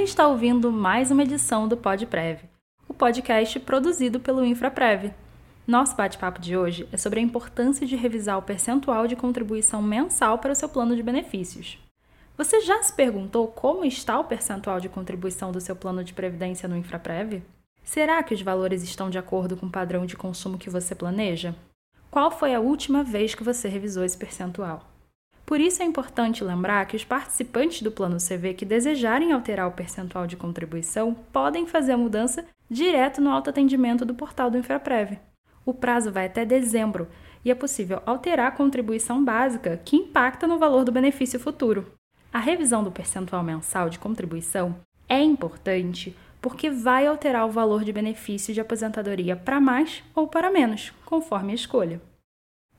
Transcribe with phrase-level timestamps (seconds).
[0.00, 2.40] está ouvindo mais uma edição do PodPrev,
[2.88, 5.12] o podcast produzido pelo InfraPrev.
[5.66, 10.38] Nosso bate-papo de hoje é sobre a importância de revisar o percentual de contribuição mensal
[10.38, 11.78] para o seu plano de benefícios.
[12.36, 16.68] Você já se perguntou como está o percentual de contribuição do seu plano de previdência
[16.68, 17.42] no InfraPrev?
[17.84, 21.54] Será que os valores estão de acordo com o padrão de consumo que você planeja?
[22.10, 24.91] Qual foi a última vez que você revisou esse percentual?
[25.44, 29.72] Por isso é importante lembrar que os participantes do Plano CV que desejarem alterar o
[29.72, 35.18] percentual de contribuição podem fazer a mudança direto no autoatendimento do portal do Infraprev.
[35.64, 37.08] O prazo vai até dezembro
[37.44, 41.92] e é possível alterar a contribuição básica que impacta no valor do benefício futuro.
[42.32, 44.76] A revisão do percentual mensal de contribuição
[45.08, 50.50] é importante porque vai alterar o valor de benefício de aposentadoria para mais ou para
[50.50, 52.00] menos, conforme a escolha.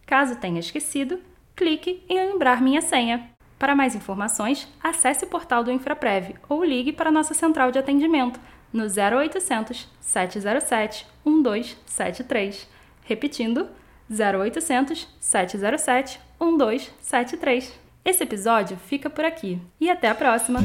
[0.09, 1.19] Caso tenha esquecido,
[1.55, 3.29] clique em lembrar minha senha.
[3.59, 8.39] Para mais informações, acesse o portal do Infraprev ou ligue para nossa central de atendimento
[8.73, 12.67] no 0800 707 1273.
[13.03, 13.69] Repetindo,
[14.09, 17.79] 0800 707 1273.
[18.03, 20.59] Esse episódio fica por aqui e até a próxima!